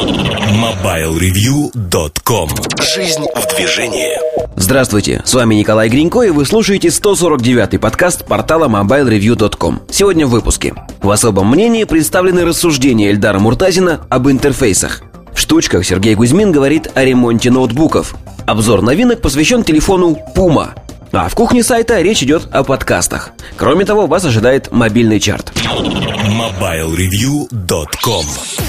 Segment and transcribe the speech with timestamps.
[0.00, 2.48] MobileReview.com
[2.94, 4.16] Жизнь в движении
[4.56, 9.82] Здравствуйте, с вами Николай Гринько, и вы слушаете 149-й подкаст портала MobileReview.com.
[9.90, 10.72] Сегодня в выпуске.
[11.02, 15.02] В особом мнении представлены рассуждения Эльдара Муртазина об интерфейсах.
[15.34, 18.14] В штучках Сергей Кузьмин говорит о ремонте ноутбуков.
[18.46, 20.70] Обзор новинок посвящен телефону Puma.
[21.12, 23.32] А в кухне сайта речь идет о подкастах.
[23.56, 25.52] Кроме того, вас ожидает мобильный чарт.
[25.56, 28.24] MobileReview.com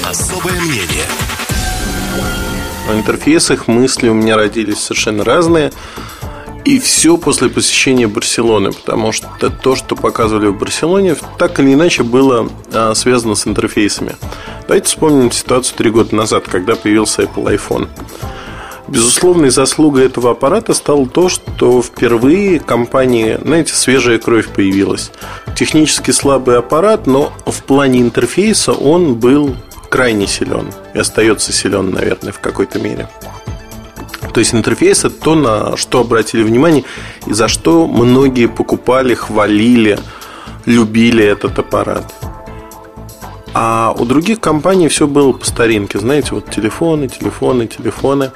[0.10, 1.06] Особое мнение
[2.90, 5.72] О интерфейсах мысли у меня родились совершенно разные.
[6.66, 12.04] И все после посещения Барселоны, потому что то, что показывали в Барселоне, так или иначе
[12.04, 14.16] было а, связано с интерфейсами.
[14.68, 17.88] Давайте вспомним ситуацию три года назад, когда появился Apple iPhone.
[18.92, 25.12] Безусловной заслугой этого аппарата стало то, что впервые компании, знаете, свежая кровь появилась.
[25.56, 29.56] Технически слабый аппарат, но в плане интерфейса он был
[29.90, 33.08] крайне силен и остается силен, наверное, в какой-то мере.
[34.34, 36.84] То есть интерфейс это то, на что обратили внимание
[37.28, 40.00] и за что многие покупали, хвалили,
[40.66, 42.14] любили этот аппарат.
[43.54, 45.98] А у других компаний все было по старинке.
[46.00, 48.32] Знаете, вот телефоны, телефоны, телефоны.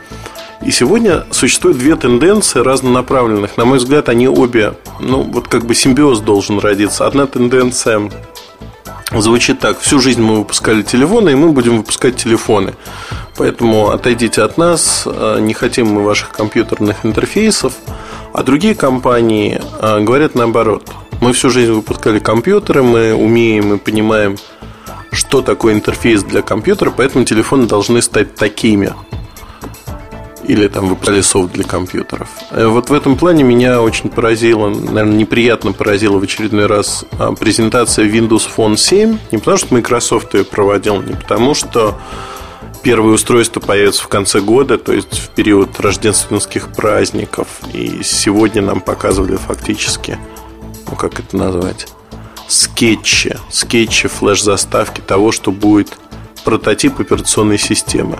[0.66, 3.56] И сегодня существуют две тенденции разнонаправленных.
[3.56, 7.06] На мой взгляд, они обе, ну, вот как бы симбиоз должен родиться.
[7.06, 8.10] Одна тенденция
[9.12, 9.80] звучит так.
[9.80, 12.74] Всю жизнь мы выпускали телефоны, и мы будем выпускать телефоны.
[13.38, 17.74] Поэтому отойдите от нас, э, не хотим мы ваших компьютерных интерфейсов.
[18.34, 20.90] А другие компании э, говорят наоборот.
[21.22, 24.38] Мы всю жизнь выпускали компьютеры, мы умеем и понимаем,
[25.12, 28.94] что такое интерфейс для компьютера, поэтому телефоны должны стать такими.
[30.48, 32.30] Или там выпускали софт для компьютеров.
[32.52, 37.06] Э, вот в этом плане меня очень поразило, наверное, неприятно поразила в очередной раз
[37.40, 39.18] презентация Windows Phone 7.
[39.32, 41.98] Не потому, что Microsoft ее проводил, не потому, что
[42.86, 47.48] Первое устройство появится в конце года, то есть в период рождественских праздников.
[47.74, 50.20] И сегодня нам показывали фактически,
[50.88, 51.88] ну как это назвать,
[52.48, 55.98] скетчи, скетчи, флеш-заставки того, что будет
[56.44, 58.20] прототип операционной системы.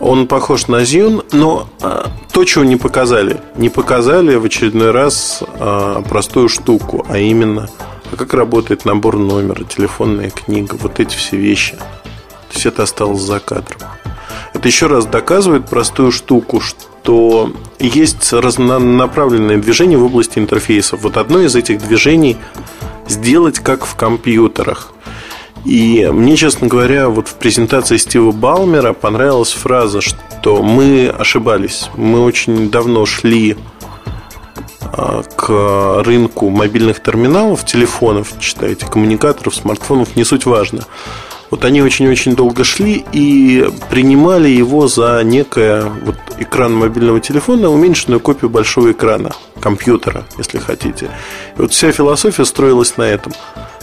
[0.00, 5.42] Он похож на Zune, но а, то, чего не показали, не показали в очередной раз
[5.58, 7.68] а, простую штуку, а именно,
[8.12, 11.76] а как работает набор номера, телефонная книга, вот эти все вещи–
[12.48, 13.80] то есть это осталось за кадром.
[14.54, 21.02] Это еще раз доказывает простую штуку, что есть разнонаправленные движения в области интерфейсов.
[21.02, 22.38] Вот одно из этих движений
[23.06, 24.92] сделать как в компьютерах.
[25.68, 31.90] И мне, честно говоря, вот в презентации Стива Балмера понравилась фраза, что мы ошибались.
[31.94, 33.54] Мы очень давно шли
[34.80, 40.86] а, к рынку мобильных терминалов, телефонов, читайте, коммуникаторов, смартфонов, не суть важно–
[41.50, 48.20] вот они очень-очень долго шли и принимали его за некое вот экран мобильного телефона, уменьшенную
[48.20, 49.30] копию большого экрана,
[49.60, 51.10] компьютера, если хотите.
[51.56, 53.32] И вот вся философия строилась на этом.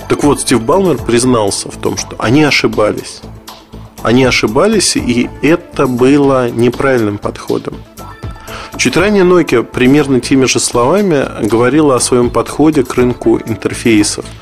[0.09, 3.21] Так вот, Стив Балмер признался в том, что они ошибались.
[4.03, 7.75] Они ошибались, и это было неправильным подходом.
[8.77, 14.25] Чуть ранее Nokia примерно теми же словами говорила о своем подходе к рынку интерфейсов–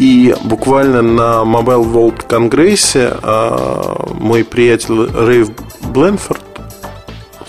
[0.00, 5.50] и буквально на Mobile World Конгрессе а, мой приятель Рейв
[5.92, 6.40] Бленфорд,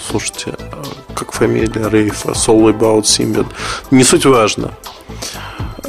[0.09, 3.47] слушайте, а, как фамилия Рейв, Soul About Symbian,
[3.89, 4.71] не суть важно.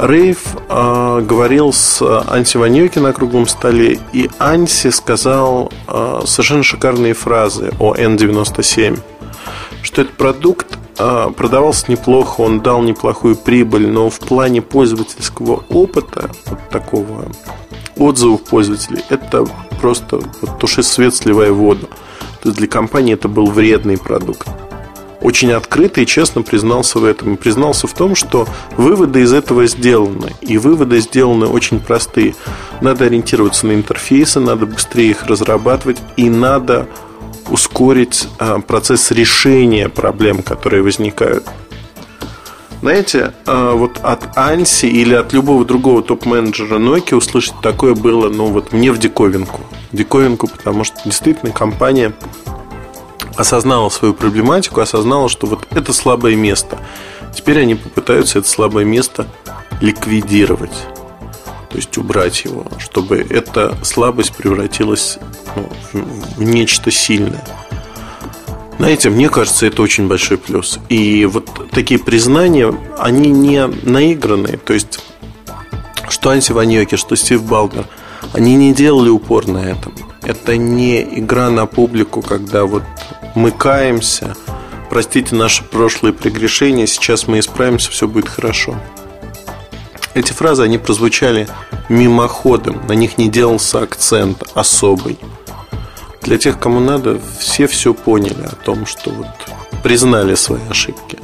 [0.03, 7.15] Рейв э, говорил с Анси Ваньоки на круглом столе, и Анси сказал э, совершенно шикарные
[7.15, 8.99] фразы о N97,
[9.83, 16.31] что этот продукт а, продавался неплохо, он дал неплохую прибыль, но в плане пользовательского опыта,
[16.47, 17.25] вот такого
[17.97, 19.47] отзывов пользователей, это
[19.81, 21.89] просто вот, туши свет, сливая воду.
[22.43, 24.49] То есть для компании это был вредный продукт.
[25.23, 27.35] Очень открыто и честно признался в этом.
[27.35, 30.33] И признался в том, что выводы из этого сделаны.
[30.41, 32.35] И выводы сделаны очень простые.
[32.81, 36.89] Надо ориентироваться на интерфейсы, надо быстрее их разрабатывать, и надо
[37.49, 41.45] ускорить а, процесс решения проблем, которые возникают.
[42.81, 48.47] Знаете, а, вот от Анси или от любого другого топ-менеджера Nokia услышать такое было, ну
[48.47, 49.61] вот мне в диковинку.
[49.93, 52.13] Диковинку, потому что действительно компания
[53.37, 56.79] осознала свою проблематику, осознала, что вот это слабое место.
[57.35, 59.27] Теперь они попытаются это слабое место
[59.81, 60.87] ликвидировать
[61.73, 65.19] то есть убрать его, чтобы эта слабость превратилась
[65.57, 65.71] ну,
[66.37, 67.43] в нечто сильное.
[68.77, 70.79] Знаете, мне кажется, это очень большой плюс.
[70.91, 74.59] И вот такие признания, они не наигранные.
[74.59, 75.01] То есть,
[76.11, 77.87] что Анси Ваньоки, что Стив Балмер,
[78.35, 79.95] они не делали упор на этом.
[80.23, 82.83] это не игра на публику, когда вот
[83.35, 84.35] мы каемся,
[84.91, 88.77] простите наши прошлые прегрешения, сейчас мы исправимся, все будет хорошо.
[90.15, 91.49] Эти фразы, они прозвучали
[91.89, 95.19] мимоходом, на них не делался акцент особый.
[96.21, 99.27] Для тех, кому надо, все все поняли о том, что вот
[99.83, 101.19] признали свои ошибки.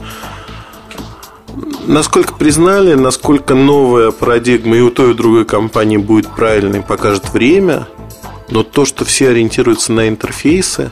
[1.87, 7.31] Насколько признали, насколько новая парадигма и у той, и у другой компании будет правильной, покажет
[7.33, 7.87] время.
[8.51, 10.91] Но то, что все ориентируются на интерфейсы,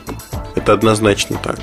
[0.67, 1.59] это однозначно так.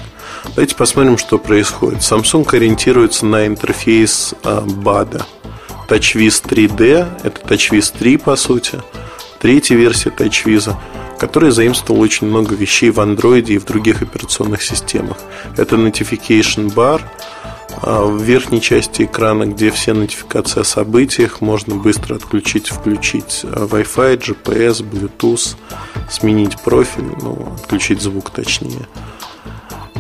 [0.54, 2.00] Давайте посмотрим, что происходит.
[2.00, 5.22] Samsung ориентируется на интерфейс BAD.
[5.88, 8.80] TouchWiz 3D, это TouchWiz 3 по сути.
[9.40, 10.74] Третья версия TouchWiz
[11.18, 15.16] который заимствовал очень много вещей в Android и в других операционных системах.
[15.56, 17.00] Это Notification Bar
[17.82, 24.18] в верхней части экрана, где все нотификации о событиях можно быстро отключить, включить а, Wi-Fi,
[24.18, 25.56] GPS, Bluetooth,
[26.10, 28.88] сменить профиль, ну, отключить звук точнее.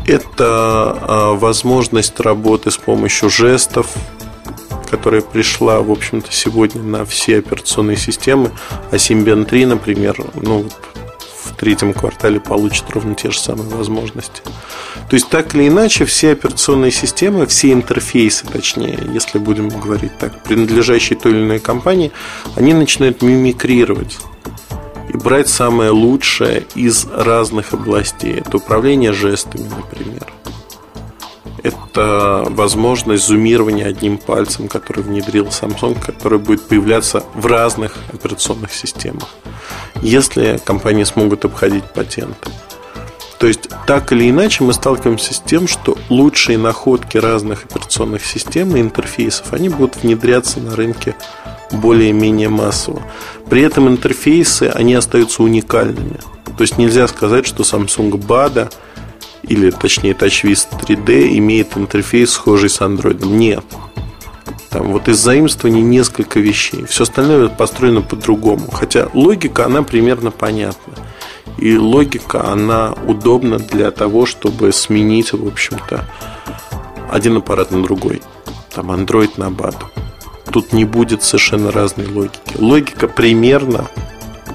[0.06, 3.92] Это а, возможность работы с помощью жестов,
[4.90, 8.50] которая пришла, в общем-то, сегодня на все операционные системы.
[8.90, 10.66] А Symbian 3, например, ну,
[11.64, 14.42] третьем квартале получит ровно те же самые возможности.
[15.08, 20.42] То есть, так или иначе, все операционные системы, все интерфейсы, точнее, если будем говорить так,
[20.42, 22.12] принадлежащие той или иной компании,
[22.54, 24.18] они начинают мимикрировать
[25.08, 28.40] и брать самое лучшее из разных областей.
[28.40, 30.26] Это управление жестами, например.
[31.64, 39.28] Это возможность зумирования одним пальцем, который внедрил Samsung, который будет появляться в разных операционных системах
[40.04, 42.50] если компании смогут обходить патенты.
[43.38, 48.76] То есть, так или иначе, мы сталкиваемся с тем, что лучшие находки разных операционных систем
[48.76, 51.16] и интерфейсов, они будут внедряться на рынке
[51.72, 53.02] более-менее массово.
[53.50, 56.20] При этом интерфейсы, они остаются уникальными.
[56.56, 58.72] То есть, нельзя сказать, что Samsung BADA
[59.48, 63.24] или, точнее, TouchWiz 3D имеет интерфейс, схожий с Android.
[63.26, 63.64] Нет.
[64.70, 66.84] Там вот из заимствований несколько вещей.
[66.86, 68.70] Все остальное построено по-другому.
[68.72, 70.94] Хотя логика, она примерно понятна.
[71.58, 76.04] И логика, она удобна для того, чтобы сменить, в общем-то,
[77.10, 78.22] один аппарат на другой.
[78.74, 79.76] Там Android на BAT.
[80.50, 82.56] Тут не будет совершенно разной логики.
[82.58, 83.86] Логика примерно,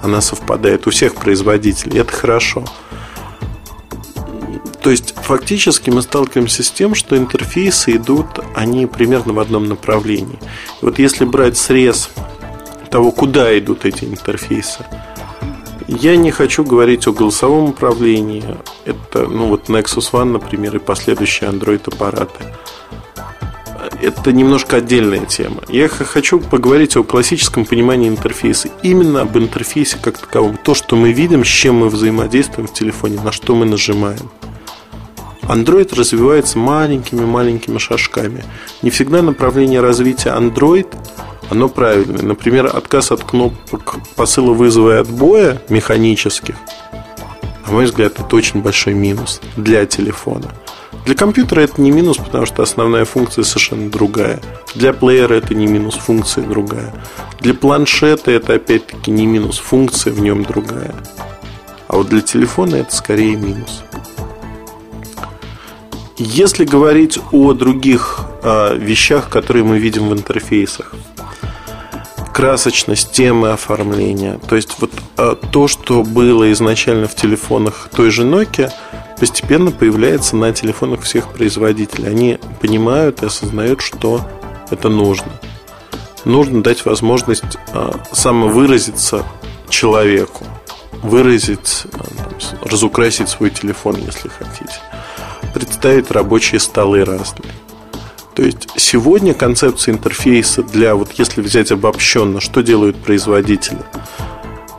[0.04, 2.02] она совпадает у всех производителей.
[2.02, 2.66] Это хорошо.
[4.82, 10.40] То есть фактически мы сталкиваемся с тем, что интерфейсы идут, они примерно в одном направлении.
[10.82, 12.10] И вот если брать срез
[12.90, 14.86] того, куда идут эти интерфейсы,
[15.88, 18.44] я не хочу говорить о голосовом управлении.
[18.86, 22.46] Это, ну вот Nexus One, например, и последующие Android-аппараты.
[24.02, 25.62] Это немножко отдельная тема.
[25.68, 28.70] Я хочу поговорить о классическом понимании интерфейса.
[28.82, 30.58] Именно об интерфейсе как таковом.
[30.58, 34.30] То, что мы видим, с чем мы взаимодействуем в телефоне, на что мы нажимаем.
[35.50, 38.46] Android развивается маленькими-маленькими шажками.
[38.82, 40.88] Не всегда направление развития Android
[41.50, 42.22] оно правильное.
[42.22, 46.56] Например, отказ от кнопок посыла вызова и отбоя механических,
[47.70, 50.52] на мой взгляд, это очень большой минус для телефона.
[51.06, 54.40] Для компьютера это не минус, потому что основная функция совершенно другая.
[54.74, 56.92] Для плеера это не минус, функция другая.
[57.40, 60.96] Для планшета это опять-таки не минус, функция в нем другая.
[61.88, 63.84] А вот для телефона это скорее минус.
[66.22, 70.94] Если говорить о других э, вещах, которые мы видим в интерфейсах,
[72.34, 78.24] красочность темы оформления, то есть вот э, то, что было изначально в телефонах той же
[78.24, 78.70] Nokia,
[79.18, 82.10] постепенно появляется на телефонах всех производителей.
[82.10, 84.20] Они понимают и осознают, что
[84.72, 85.32] это нужно.
[86.26, 89.24] Нужно дать возможность э, самовыразиться
[89.70, 90.44] человеку,
[91.02, 94.76] выразить, э, там, разукрасить свой телефон, если хотите
[95.54, 97.52] представить рабочие столы разные.
[98.36, 103.80] То есть сегодня концепция интерфейса для, вот если взять обобщенно, что делают производители?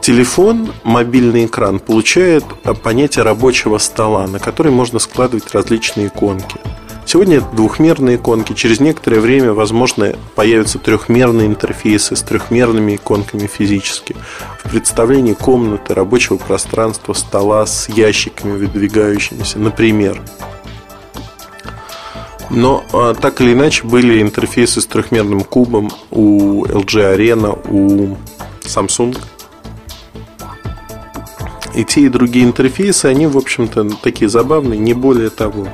[0.01, 2.45] Телефон, мобильный экран получает
[2.83, 6.57] понятие рабочего стола, на который можно складывать различные иконки.
[7.05, 14.15] Сегодня это двухмерные иконки, через некоторое время, возможно, появятся трехмерные интерфейсы с трехмерными иконками физически.
[14.65, 20.23] В представлении комнаты, рабочего пространства, стола с ящиками выдвигающимися, например.
[22.51, 28.17] Но а, так или иначе были интерфейсы с трехмерным кубом у LG Arena, у
[28.63, 29.17] Samsung.
[31.75, 35.69] И те, и другие интерфейсы, они, в общем-то, такие забавные, не более того.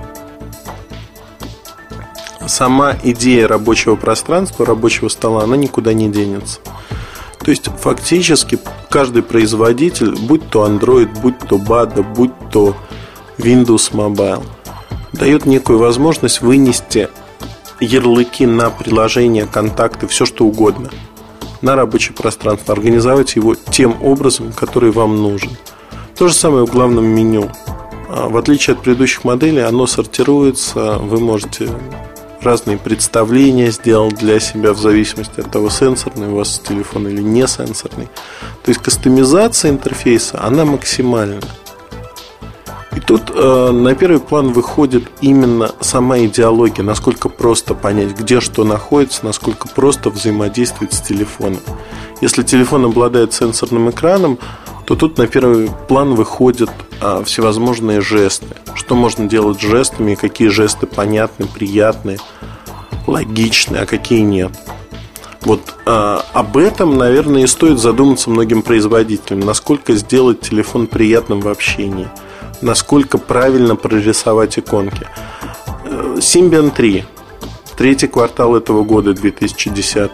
[2.47, 6.61] Сама идея рабочего пространства, рабочего стола, она никуда не денется.
[7.41, 8.59] То есть фактически
[8.91, 12.77] каждый производитель, будь то Android, будь то BADA, будь то
[13.39, 14.45] Windows Mobile,
[15.17, 17.09] дает некую возможность вынести
[17.81, 20.91] ярлыки на приложение, контакты, все что угодно
[21.63, 25.51] на рабочее пространство, организовать его тем образом, который вам нужен.
[26.17, 27.51] То же самое в главном меню.
[28.09, 31.69] А, в отличие от предыдущих моделей, оно сортируется, вы можете
[32.41, 37.47] разные представления сделал для себя в зависимости от того, сенсорный у вас телефон или не
[37.47, 38.07] сенсорный.
[38.63, 41.41] То есть кастомизация интерфейса, она максимальна.
[42.97, 48.65] И тут э, на первый план выходит именно сама идеология, насколько просто понять, где что
[48.65, 51.61] находится, насколько просто взаимодействовать с телефоном.
[52.23, 54.39] Если телефон обладает сенсорным экраном,
[54.87, 56.71] то тут на первый план выходят
[57.03, 58.47] а, всевозможные жесты.
[58.75, 62.17] Что можно делать жестами, какие жесты понятны, приятны,
[63.07, 64.53] логичны, а какие нет.
[65.43, 71.49] Вот а, об этом, наверное, и стоит задуматься многим производителям, насколько сделать телефон приятным в
[71.49, 72.09] общении,
[72.61, 75.07] насколько правильно прорисовать иконки.
[76.17, 77.05] Symbian 3,
[77.77, 80.11] третий квартал этого года, 2010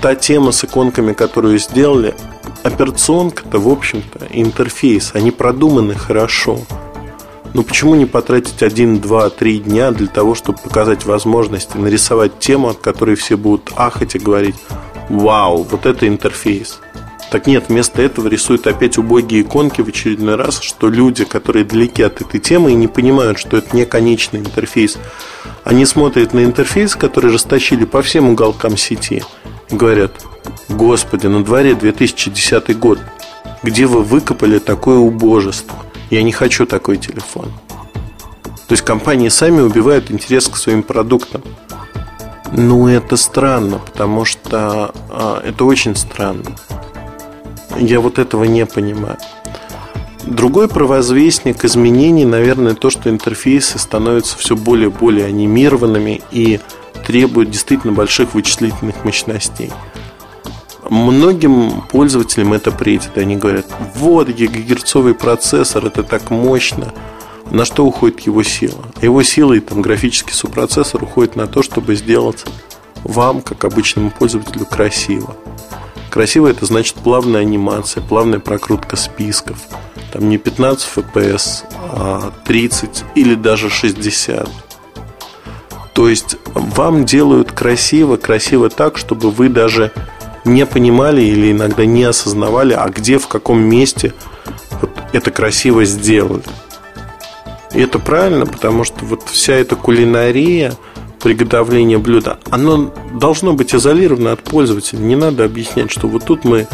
[0.00, 2.14] та тема с иконками, которую сделали,
[2.62, 6.60] операционка-то, в общем-то, интерфейс, они продуманы хорошо.
[7.54, 12.68] Но почему не потратить один, два, три дня для того, чтобы показать возможности, нарисовать тему,
[12.68, 14.56] от которой все будут ахать и говорить
[15.08, 16.80] «Вау, вот это интерфейс».
[17.30, 22.02] Так нет, вместо этого рисуют опять убогие иконки в очередной раз, что люди, которые далеки
[22.02, 24.96] от этой темы и не понимают, что это не конечный интерфейс,
[25.64, 29.22] они смотрят на интерфейс, который растащили по всем уголкам сети,
[29.68, 30.12] и говорят,
[30.68, 32.98] Господи, на дворе 2010 год.
[33.62, 35.76] Где вы выкопали такое убожество?
[36.10, 37.52] Я не хочу такой телефон.
[38.68, 41.42] То есть компании сами убивают интерес к своим продуктам.
[42.52, 46.56] Ну, это странно, потому что а, это очень странно.
[47.76, 49.18] Я вот этого не понимаю.
[50.24, 56.60] Другой провозвестник изменений, наверное, то, что интерфейсы становятся все более и более анимированными и
[57.06, 59.72] требуют действительно больших вычислительных мощностей.
[60.90, 63.16] Многим пользователям это претит.
[63.16, 66.92] Они говорят, вот гигагерцовый процессор, это так мощно.
[67.50, 68.84] На что уходит его сила?
[69.00, 72.44] Его сила и там графический субпроцессор уходит на то, чтобы сделать
[73.04, 75.36] вам, как обычному пользователю, красиво.
[76.10, 79.58] Красиво это значит плавная анимация, плавная прокрутка списков.
[80.12, 84.48] Там не 15 FPS, а 30 или даже 60.
[85.92, 89.92] То есть вам делают красиво, красиво так, чтобы вы даже
[90.44, 94.14] не понимали или иногда не осознавали, а где, в каком месте
[94.80, 96.44] вот это красиво сделали.
[97.74, 100.74] И это правильно, потому что вот вся эта кулинария,
[101.20, 104.98] приготовление блюда, оно должно быть изолировано от пользователя.
[104.98, 106.66] Не надо объяснять, что вот тут мы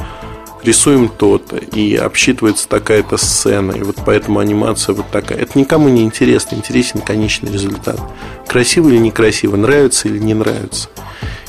[0.65, 5.39] рисуем то-то, и обсчитывается такая-то сцена, и вот поэтому анимация вот такая.
[5.39, 8.01] Это никому не интересно, интересен конечный результат.
[8.49, 10.89] Красиво или некрасиво, нравится или не нравится.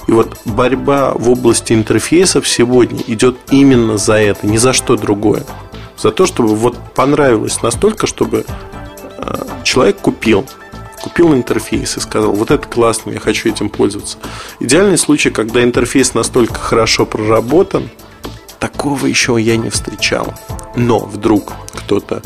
[0.08, 5.44] И вот борьба в области интерфейсов сегодня идет именно за это, не за что другое.
[5.98, 8.46] За то, чтобы вот понравилось настолько, чтобы
[9.18, 10.46] э, человек купил,
[11.06, 14.18] купил интерфейс и сказал, вот это классно, я хочу этим пользоваться.
[14.60, 17.90] Идеальный случай, когда интерфейс настолько хорошо проработан,
[18.60, 20.34] такого еще я не встречал.
[20.76, 22.22] Но вдруг кто-то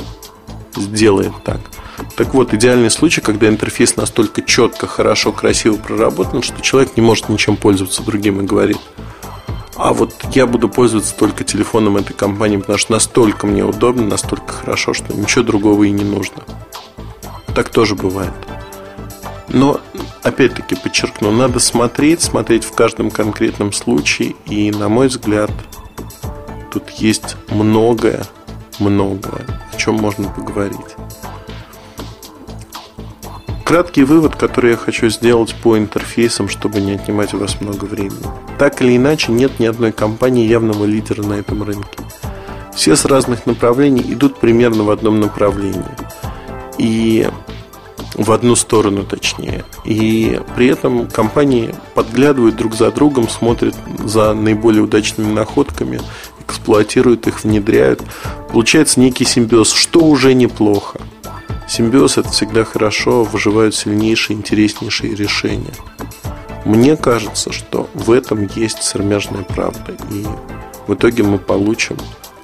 [0.76, 1.60] сделает так–
[2.16, 7.30] так вот, идеальный случай, когда интерфейс настолько четко, хорошо, красиво проработан, что человек не может
[7.30, 8.78] ничем пользоваться другим и говорит,
[9.76, 14.54] а вот я буду пользоваться только телефоном этой компании, потому что настолько мне удобно, настолько
[14.54, 16.44] хорошо, что ничего другого и не нужно.
[17.56, 18.34] Так тоже бывает.
[19.50, 19.82] Но,
[20.24, 24.36] опять-таки, подчеркну, надо смотреть, смотреть в каждом конкретном случае.
[24.46, 25.52] И, на мой взгляд,
[26.72, 28.24] тут есть многое,
[28.80, 30.78] многое, о чем можно поговорить.
[33.66, 38.26] Краткий вывод, который я хочу сделать по интерфейсам, чтобы не отнимать у вас много времени.
[38.58, 42.00] Так или иначе, нет ни одной компании явного лидера на этом рынке.
[42.74, 45.84] Все с разных направлений идут примерно в одном направлении.
[46.80, 47.28] И
[48.16, 49.64] в одну сторону точнее.
[49.86, 56.00] И при этом компании подглядывают друг за другом, смотрят за наиболее удачными находками,
[56.40, 58.02] эксплуатируют их, внедряют.
[58.52, 61.00] Получается некий симбиоз, что уже неплохо.
[61.68, 65.74] Симбиоз это всегда хорошо, выживают сильнейшие, интереснейшие решения.
[66.66, 69.96] Мне кажется, что в этом есть сермяжная правда.
[70.12, 70.26] И
[70.88, 71.98] в итоге мы получим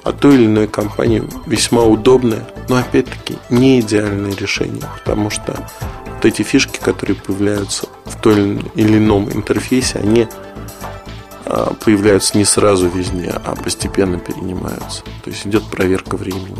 [0.06, 5.68] от той или иной компании весьма удобное, но опять-таки не идеальное решение, потому что
[6.06, 10.28] вот эти фишки, которые появляются в той или ином интерфейсе, они
[11.44, 15.02] а, появляются не сразу везде, а постепенно перенимаются.
[15.24, 16.56] То есть идет проверка времени.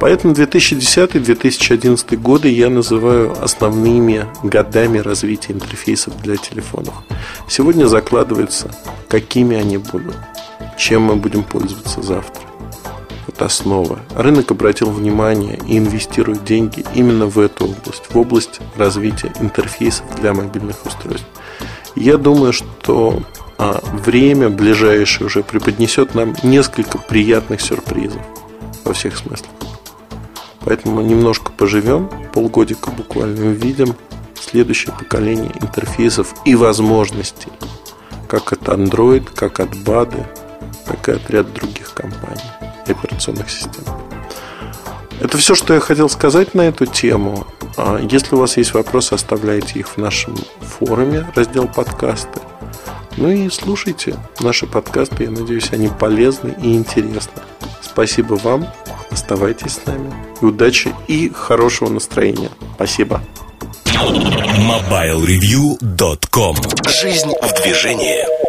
[0.00, 6.94] Поэтому 2010-2011 годы я называю основными годами развития интерфейсов для телефонов.
[7.48, 8.74] Сегодня закладывается,
[9.08, 10.16] какими они будут,
[10.80, 12.42] чем мы будем пользоваться завтра.
[13.26, 14.00] Вот основа.
[14.16, 20.32] Рынок обратил внимание и инвестирует деньги именно в эту область, в область развития интерфейсов для
[20.32, 21.26] мобильных устройств.
[21.94, 23.22] Я думаю, что
[23.58, 28.22] а, время ближайшее уже преподнесет нам несколько приятных сюрпризов
[28.84, 29.50] во всех смыслах.
[30.60, 33.94] Поэтому немножко поживем, полгодика буквально увидим
[34.34, 37.52] следующее поколение интерфейсов и возможностей,
[38.28, 40.26] как от Android, как от BAD,
[40.90, 42.50] так и от ряд других компаний
[42.86, 43.84] операционных систем.
[45.20, 47.46] Это все, что я хотел сказать на эту тему.
[47.76, 52.40] А если у вас есть вопросы, оставляйте их в нашем форуме, раздел подкасты.
[53.16, 55.24] Ну и слушайте наши подкасты.
[55.24, 57.42] Я надеюсь, они полезны и интересны.
[57.82, 58.66] Спасибо вам.
[59.10, 60.12] Оставайтесь с нами.
[60.40, 62.50] И удачи и хорошего настроения.
[62.76, 63.20] Спасибо.
[63.84, 66.56] MobileReview.com
[66.88, 68.40] Жизнь в движении.